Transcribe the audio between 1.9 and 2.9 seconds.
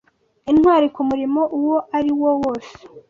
ariwo wose